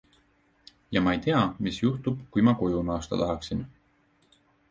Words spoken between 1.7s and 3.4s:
juhtub, kui ma koju naasta